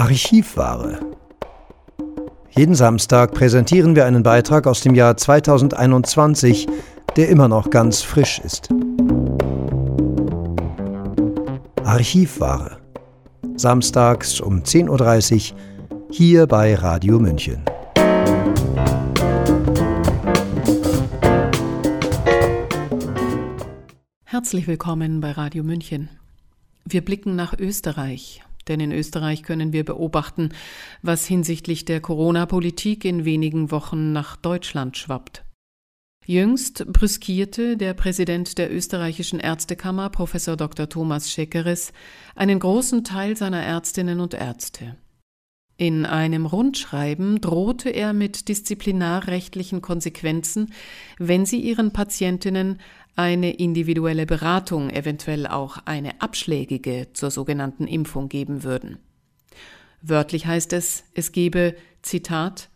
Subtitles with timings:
[0.00, 0.98] Archivware.
[2.56, 6.66] Jeden Samstag präsentieren wir einen Beitrag aus dem Jahr 2021,
[7.16, 8.70] der immer noch ganz frisch ist.
[11.84, 12.78] Archivware.
[13.56, 15.58] Samstags um 10.30 Uhr
[16.10, 17.62] hier bei Radio München.
[24.24, 26.08] Herzlich willkommen bei Radio München.
[26.86, 30.48] Wir blicken nach Österreich, denn in Österreich können wir beobachten,
[31.02, 35.44] was hinsichtlich der Corona-Politik in wenigen Wochen nach Deutschland schwappt.
[36.26, 40.88] Jüngst brüskierte der Präsident der österreichischen Ärztekammer, Professor Dr.
[40.88, 41.92] Thomas Scheckeres,
[42.36, 44.96] einen großen Teil seiner Ärztinnen und Ärzte.
[45.80, 50.74] In einem Rundschreiben drohte er mit disziplinarrechtlichen Konsequenzen,
[51.18, 52.80] wenn sie ihren Patientinnen
[53.20, 58.98] eine individuelle Beratung, eventuell auch eine abschlägige zur sogenannten Impfung geben würden.
[60.00, 62.70] Wörtlich heißt es, es gebe, Zitat,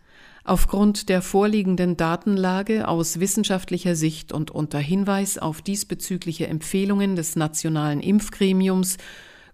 [0.47, 8.01] Aufgrund der vorliegenden Datenlage aus wissenschaftlicher Sicht und unter Hinweis auf diesbezügliche Empfehlungen des nationalen
[8.01, 8.99] Impfgremiums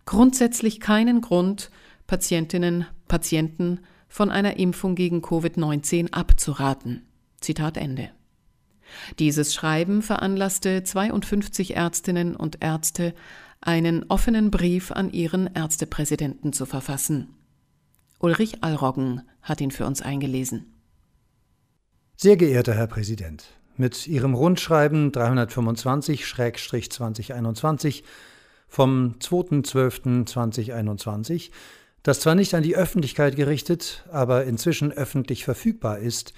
[0.04, 1.70] grundsätzlich keinen Grund,
[2.08, 7.06] Patientinnen, Patienten von einer Impfung gegen Covid-19 abzuraten.
[7.40, 8.10] Zitat Ende.
[9.18, 13.14] Dieses Schreiben veranlasste 52 Ärztinnen und Ärzte,
[13.60, 17.28] einen offenen Brief an ihren Ärztepräsidenten zu verfassen.
[18.18, 20.66] Ulrich Allroggen hat ihn für uns eingelesen.
[22.16, 23.44] Sehr geehrter Herr Präsident,
[23.76, 28.02] mit Ihrem Rundschreiben 325-2021
[28.68, 31.50] vom 2.12.2021,
[32.02, 36.32] das zwar nicht an die Öffentlichkeit gerichtet, aber inzwischen öffentlich verfügbar ist,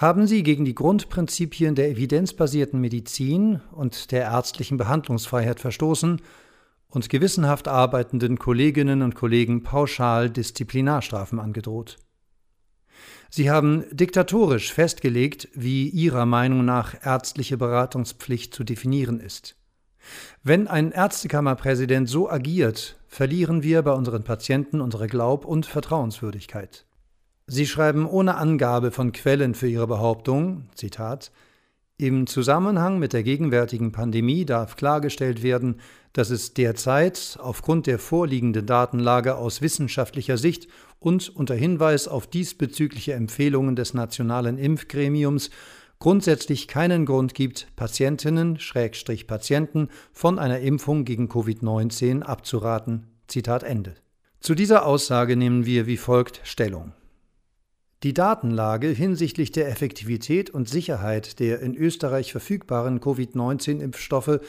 [0.00, 6.22] haben Sie gegen die Grundprinzipien der evidenzbasierten Medizin und der ärztlichen Behandlungsfreiheit verstoßen
[6.88, 11.98] und gewissenhaft arbeitenden Kolleginnen und Kollegen pauschal Disziplinarstrafen angedroht.
[13.28, 19.56] Sie haben diktatorisch festgelegt, wie Ihrer Meinung nach ärztliche Beratungspflicht zu definieren ist.
[20.42, 26.86] Wenn ein Ärztekammerpräsident so agiert, verlieren wir bei unseren Patienten unsere Glaub- und Vertrauenswürdigkeit.
[27.52, 31.32] Sie schreiben ohne Angabe von Quellen für Ihre Behauptung, Zitat,
[31.98, 35.80] im Zusammenhang mit der gegenwärtigen Pandemie darf klargestellt werden,
[36.12, 40.68] dass es derzeit aufgrund der vorliegenden Datenlage aus wissenschaftlicher Sicht
[41.00, 45.50] und unter Hinweis auf diesbezügliche Empfehlungen des nationalen Impfgremiums
[45.98, 53.08] grundsätzlich keinen Grund gibt, Patientinnen, Schrägstrich Patienten von einer Impfung gegen Covid-19 abzuraten.
[53.26, 53.96] Zitat Ende.
[54.38, 56.92] Zu dieser Aussage nehmen wir wie folgt Stellung.
[58.02, 64.40] Die Datenlage hinsichtlich der Effektivität und Sicherheit der in Österreich verfügbaren Covid-19-Impfstoffe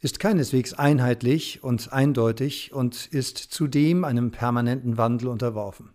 [0.00, 5.94] ist keineswegs einheitlich und eindeutig und ist zudem einem permanenten Wandel unterworfen.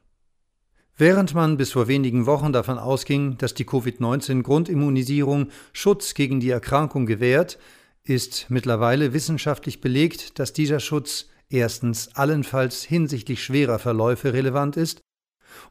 [0.95, 7.05] Während man bis vor wenigen Wochen davon ausging, dass die Covid-19-Grundimmunisierung Schutz gegen die Erkrankung
[7.05, 7.59] gewährt,
[8.05, 15.01] ist mittlerweile wissenschaftlich belegt, dass dieser Schutz erstens allenfalls hinsichtlich schwerer Verläufe relevant ist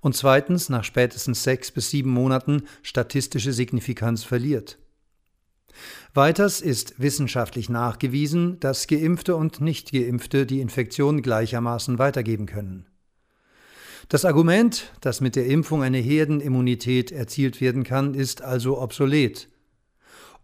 [0.01, 4.79] und zweitens nach spätestens sechs bis sieben Monaten statistische Signifikanz verliert.
[6.15, 12.87] Weiters ist wissenschaftlich nachgewiesen, dass geimpfte und nicht geimpfte die Infektion gleichermaßen weitergeben können.
[14.09, 19.49] Das Argument, dass mit der Impfung eine Herdenimmunität erzielt werden kann, ist also obsolet.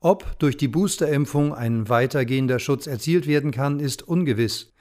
[0.00, 4.72] Ob durch die Boosterimpfung ein weitergehender Schutz erzielt werden kann, ist ungewiss.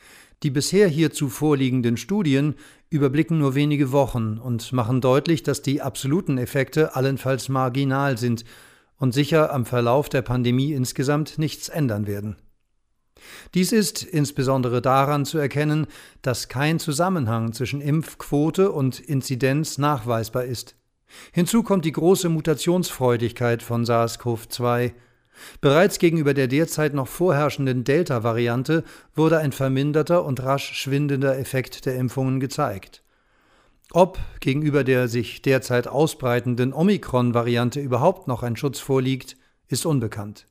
[0.43, 2.55] Die bisher hierzu vorliegenden Studien
[2.89, 8.43] überblicken nur wenige Wochen und machen deutlich, dass die absoluten Effekte allenfalls marginal sind
[8.97, 12.37] und sicher am Verlauf der Pandemie insgesamt nichts ändern werden.
[13.53, 15.85] Dies ist insbesondere daran zu erkennen,
[16.23, 20.75] dass kein Zusammenhang zwischen Impfquote und Inzidenz nachweisbar ist.
[21.31, 24.93] Hinzu kommt die große Mutationsfreudigkeit von SARS-CoV-2.
[25.59, 28.83] Bereits gegenüber der derzeit noch vorherrschenden Delta-Variante
[29.15, 33.03] wurde ein verminderter und rasch schwindender Effekt der Impfungen gezeigt.
[33.91, 39.35] Ob gegenüber der sich derzeit ausbreitenden Omikron-Variante überhaupt noch ein Schutz vorliegt,
[39.67, 40.45] ist unbekannt.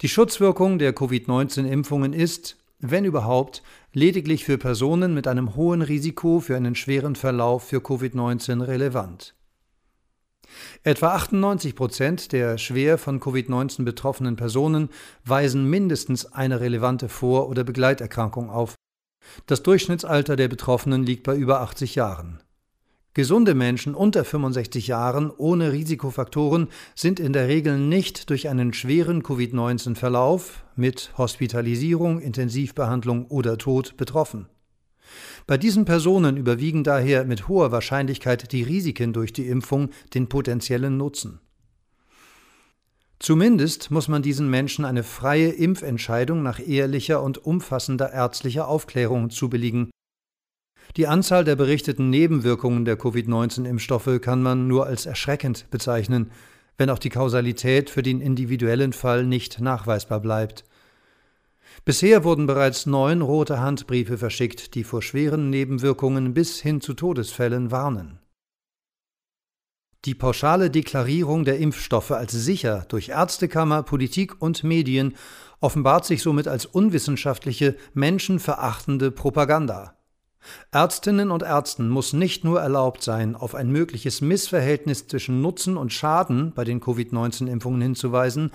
[0.00, 6.56] Die Schutzwirkung der Covid-19-Impfungen ist, wenn überhaupt, lediglich für Personen mit einem hohen Risiko für
[6.56, 9.34] einen schweren Verlauf für Covid-19 relevant.
[10.82, 14.88] Etwa 98 Prozent der schwer von Covid-19 betroffenen Personen
[15.24, 18.74] weisen mindestens eine relevante Vor- oder Begleiterkrankung auf.
[19.46, 22.40] Das Durchschnittsalter der Betroffenen liegt bei über 80 Jahren.
[23.12, 29.24] Gesunde Menschen unter 65 Jahren ohne Risikofaktoren sind in der Regel nicht durch einen schweren
[29.24, 34.46] Covid-19-Verlauf mit Hospitalisierung, Intensivbehandlung oder Tod betroffen.
[35.50, 40.96] Bei diesen Personen überwiegen daher mit hoher Wahrscheinlichkeit die Risiken durch die Impfung den potenziellen
[40.96, 41.40] Nutzen.
[43.18, 49.90] Zumindest muss man diesen Menschen eine freie Impfentscheidung nach ehrlicher und umfassender ärztlicher Aufklärung zubilligen.
[50.96, 56.30] Die Anzahl der berichteten Nebenwirkungen der Covid-19-Impfstoffe kann man nur als erschreckend bezeichnen,
[56.78, 60.62] wenn auch die Kausalität für den individuellen Fall nicht nachweisbar bleibt.
[61.84, 67.70] Bisher wurden bereits neun rote Handbriefe verschickt, die vor schweren Nebenwirkungen bis hin zu Todesfällen
[67.70, 68.20] warnen.
[70.06, 75.14] Die pauschale Deklarierung der Impfstoffe als sicher durch Ärztekammer, Politik und Medien
[75.60, 79.98] offenbart sich somit als unwissenschaftliche, menschenverachtende Propaganda.
[80.72, 85.92] Ärztinnen und Ärzten muss nicht nur erlaubt sein, auf ein mögliches Missverhältnis zwischen Nutzen und
[85.92, 88.52] Schaden bei den Covid-19-Impfungen hinzuweisen,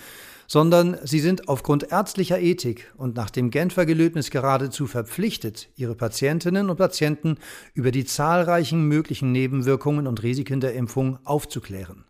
[0.48, 6.70] sondern sie sind aufgrund ärztlicher Ethik und nach dem Genfer Gelöbnis geradezu verpflichtet, ihre Patientinnen
[6.70, 7.38] und Patienten
[7.74, 12.06] über die zahlreichen möglichen Nebenwirkungen und Risiken der Impfung aufzuklären.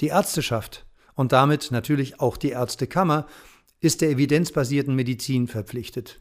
[0.00, 3.26] Die Ärzteschaft und damit natürlich auch die Ärztekammer
[3.80, 6.20] ist der evidenzbasierten Medizin verpflichtet.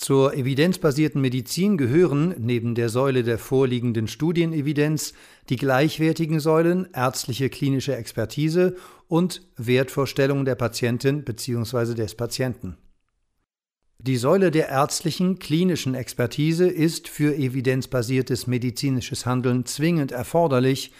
[0.00, 5.12] Zur evidenzbasierten Medizin gehören neben der Säule der vorliegenden Studienevidenz
[5.50, 8.76] die gleichwertigen Säulen ärztliche klinische Expertise
[9.08, 11.92] und Wertvorstellungen der Patientin bzw.
[11.92, 12.78] des Patienten.
[13.98, 20.92] Die Säule der ärztlichen klinischen Expertise ist für evidenzbasiertes medizinisches Handeln zwingend erforderlich,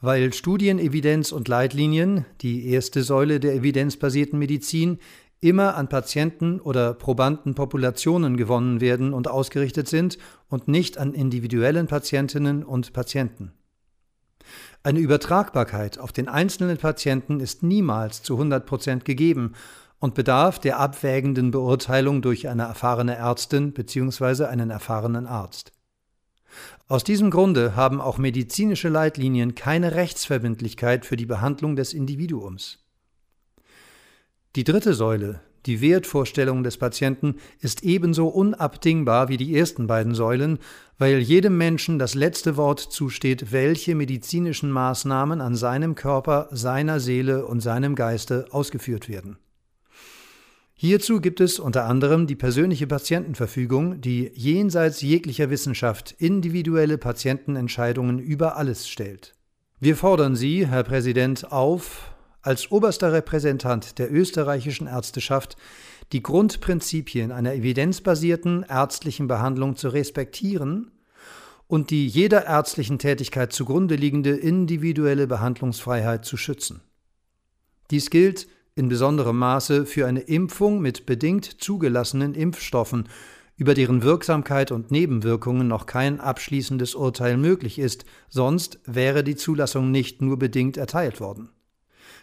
[0.00, 5.00] weil Studienevidenz und Leitlinien, die erste Säule der evidenzbasierten Medizin,
[5.40, 10.18] immer an Patienten oder Probandenpopulationen gewonnen werden und ausgerichtet sind
[10.48, 13.52] und nicht an individuellen Patientinnen und Patienten.
[14.82, 19.52] Eine Übertragbarkeit auf den einzelnen Patienten ist niemals zu 100 Prozent gegeben
[19.98, 24.44] und bedarf der abwägenden Beurteilung durch eine erfahrene Ärztin bzw.
[24.44, 25.72] einen erfahrenen Arzt.
[26.86, 32.87] Aus diesem Grunde haben auch medizinische Leitlinien keine Rechtsverbindlichkeit für die Behandlung des Individuums.
[34.56, 40.58] Die dritte Säule, die Wertvorstellung des Patienten, ist ebenso unabdingbar wie die ersten beiden Säulen,
[40.96, 47.44] weil jedem Menschen das letzte Wort zusteht, welche medizinischen Maßnahmen an seinem Körper, seiner Seele
[47.46, 49.36] und seinem Geiste ausgeführt werden.
[50.80, 58.56] Hierzu gibt es unter anderem die persönliche Patientenverfügung, die jenseits jeglicher Wissenschaft individuelle Patientenentscheidungen über
[58.56, 59.34] alles stellt.
[59.80, 62.12] Wir fordern Sie, Herr Präsident, auf,
[62.42, 65.56] als oberster Repräsentant der österreichischen Ärzteschaft
[66.12, 70.90] die Grundprinzipien einer evidenzbasierten ärztlichen Behandlung zu respektieren
[71.66, 76.80] und die jeder ärztlichen Tätigkeit zugrunde liegende individuelle Behandlungsfreiheit zu schützen.
[77.90, 83.08] Dies gilt in besonderem Maße für eine Impfung mit bedingt zugelassenen Impfstoffen,
[83.56, 89.90] über deren Wirksamkeit und Nebenwirkungen noch kein abschließendes Urteil möglich ist, sonst wäre die Zulassung
[89.90, 91.50] nicht nur bedingt erteilt worden.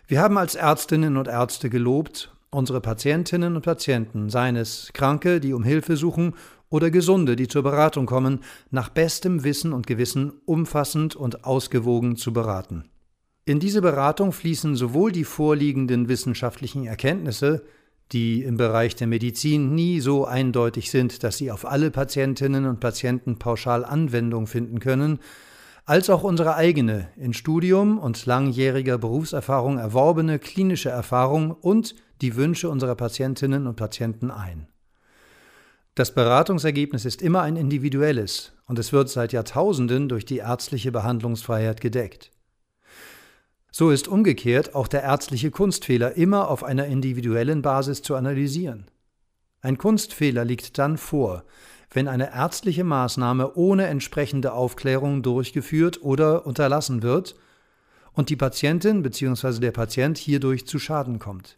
[0.07, 5.53] Wir haben als Ärztinnen und Ärzte gelobt, unsere Patientinnen und Patienten, seien es Kranke, die
[5.53, 6.35] um Hilfe suchen,
[6.69, 12.33] oder Gesunde, die zur Beratung kommen, nach bestem Wissen und Gewissen umfassend und ausgewogen zu
[12.33, 12.83] beraten.
[13.45, 17.63] In diese Beratung fließen sowohl die vorliegenden wissenschaftlichen Erkenntnisse,
[18.11, 22.79] die im Bereich der Medizin nie so eindeutig sind, dass sie auf alle Patientinnen und
[22.79, 25.19] Patienten pauschal Anwendung finden können,
[25.85, 32.69] als auch unsere eigene, in Studium und langjähriger Berufserfahrung erworbene klinische Erfahrung und die Wünsche
[32.69, 34.67] unserer Patientinnen und Patienten ein.
[35.93, 41.79] Das Beratungsergebnis ist immer ein individuelles und es wird seit Jahrtausenden durch die ärztliche Behandlungsfreiheit
[41.79, 42.31] gedeckt.
[43.71, 48.89] So ist umgekehrt auch der ärztliche Kunstfehler immer auf einer individuellen Basis zu analysieren.
[49.61, 51.43] Ein Kunstfehler liegt dann vor,
[51.95, 57.35] wenn eine ärztliche Maßnahme ohne entsprechende Aufklärung durchgeführt oder unterlassen wird
[58.11, 59.59] und die Patientin bzw.
[59.59, 61.57] der Patient hierdurch zu Schaden kommt.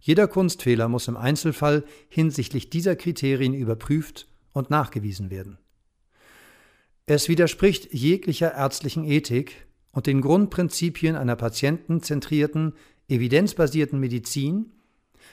[0.00, 5.58] Jeder Kunstfehler muss im Einzelfall hinsichtlich dieser Kriterien überprüft und nachgewiesen werden.
[7.04, 12.72] Es widerspricht jeglicher ärztlichen Ethik und den Grundprinzipien einer patientenzentrierten,
[13.08, 14.72] evidenzbasierten Medizin,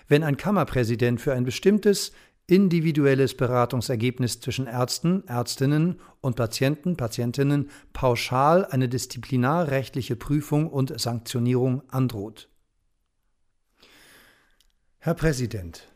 [0.09, 2.11] wenn ein Kammerpräsident für ein bestimmtes
[2.47, 12.49] individuelles Beratungsergebnis zwischen Ärzten, Ärztinnen und Patienten, Patientinnen pauschal eine disziplinarrechtliche Prüfung und Sanktionierung androht.
[14.99, 15.87] Herr Präsident,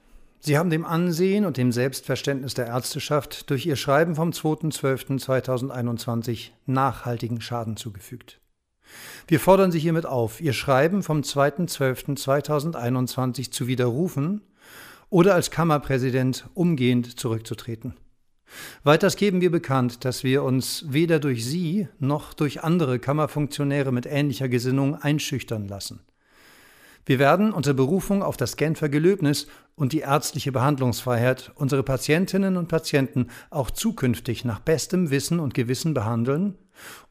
[0.41, 7.41] Sie haben dem Ansehen und dem Selbstverständnis der Ärzteschaft durch Ihr Schreiben vom 2.12.2021 nachhaltigen
[7.41, 8.39] Schaden zugefügt.
[9.27, 14.41] Wir fordern Sie hiermit auf, Ihr Schreiben vom 2.12.2021 zu widerrufen
[15.09, 17.95] oder als Kammerpräsident umgehend zurückzutreten.
[18.83, 24.05] Weiters geben wir bekannt, dass wir uns weder durch Sie noch durch andere Kammerfunktionäre mit
[24.05, 26.01] ähnlicher Gesinnung einschüchtern lassen.
[27.05, 32.67] Wir werden unter Berufung auf das Genfer Gelöbnis und die ärztliche Behandlungsfreiheit unsere Patientinnen und
[32.67, 36.55] Patienten auch zukünftig nach bestem Wissen und Gewissen behandeln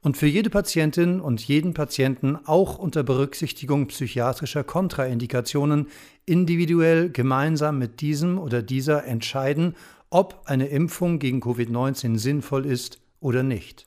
[0.02, 5.88] und für jede Patientin und jeden Patienten auch unter Berücksichtigung psychiatrischer Kontraindikationen
[6.26, 9.74] individuell gemeinsam mit diesem oder dieser entscheiden,
[10.10, 13.86] ob eine Impfung gegen Covid-19 sinnvoll ist oder nicht.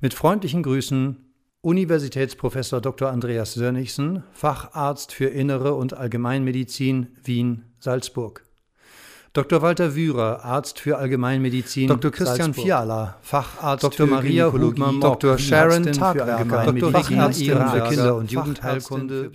[0.00, 1.16] Mit freundlichen Grüßen
[1.62, 3.10] Universitätsprofessor Dr.
[3.10, 8.49] Andreas Sönnigsen, Facharzt für Innere und Allgemeinmedizin Wien Salzburg.
[9.32, 9.62] Dr.
[9.62, 11.86] Walter Wührer, Arzt für Allgemeinmedizin.
[11.86, 12.10] Dr.
[12.10, 12.64] Christian Salzburg.
[12.64, 13.92] Fiala, Facharzt Dr.
[13.92, 15.38] für Maria Hubner, Dr.
[15.38, 16.90] Sharon Tagwerker, Dr.
[16.90, 19.30] Fachärztin für Kinder- und Jugendheilkunde.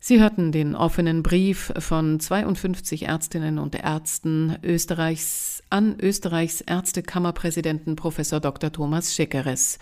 [0.00, 8.38] Sie hörten den offenen Brief von 52 Ärztinnen und Ärzten Österreichs an Österreichs Ärztekammerpräsidenten Professor
[8.38, 8.70] Dr.
[8.70, 9.78] Thomas Schickeres.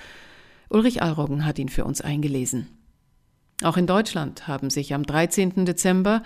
[0.68, 2.68] Ulrich Alroggen hat ihn für uns eingelesen.
[3.62, 5.64] Auch in Deutschland haben sich am 13.
[5.64, 6.22] Dezember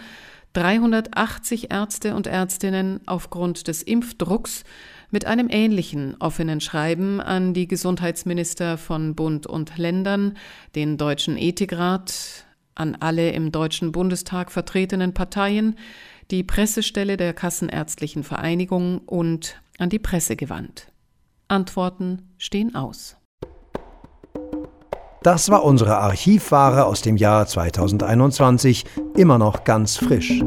[0.52, 4.64] 380 Ärzte und Ärztinnen aufgrund des Impfdrucks
[5.11, 10.37] mit einem ähnlichen offenen Schreiben an die Gesundheitsminister von Bund und Ländern,
[10.75, 15.76] den Deutschen Ethikrat, an alle im Deutschen Bundestag vertretenen Parteien,
[16.30, 20.92] die Pressestelle der Kassenärztlichen Vereinigung und an die Presse gewandt.
[21.49, 23.20] Antworten stehen aus.
[25.23, 28.87] Das war unsere Archivware aus dem Jahr 2021,
[29.17, 30.43] immer noch ganz frisch.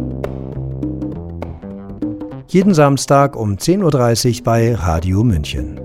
[2.48, 5.83] Jeden Samstag um 10.30 Uhr bei Radio München.